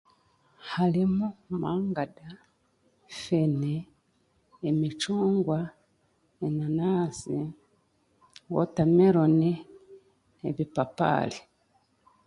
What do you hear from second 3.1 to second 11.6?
fene emicungwa enanansi wotameroni ebipapaari